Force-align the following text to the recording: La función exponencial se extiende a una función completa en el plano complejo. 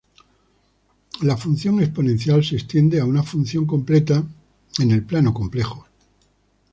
La 1.21 1.37
función 1.37 1.79
exponencial 1.79 2.43
se 2.43 2.55
extiende 2.55 2.99
a 2.99 3.05
una 3.05 3.21
función 3.21 3.67
completa 3.67 4.23
en 4.79 4.89
el 4.91 5.05
plano 5.05 5.31
complejo. 5.31 5.85